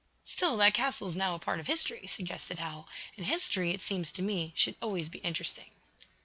"Still, 0.23 0.57
that 0.57 0.73
castle 0.73 1.07
is 1.09 1.15
now 1.15 1.35
a 1.35 1.37
part 1.39 1.59
of 1.59 1.67
history," 1.67 2.07
suggested 2.07 2.57
Hal, 2.57 2.87
"and 3.17 3.25
history, 3.27 3.69
it 3.69 3.83
seems 3.83 4.11
to 4.13 4.23
me, 4.23 4.51
should 4.55 4.73
always 4.81 5.09
be 5.09 5.19
interesting." 5.19 5.69